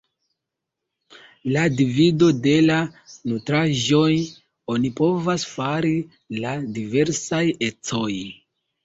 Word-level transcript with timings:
La 1.55 1.65
divido 1.73 2.29
de 2.45 2.53
la 2.69 2.77
nutraĵoj 3.31 4.07
oni 4.77 4.91
povas 5.01 5.45
fari 5.51 5.93
la 6.39 6.55
diversaj 6.79 7.43
ecoj. 7.69 8.11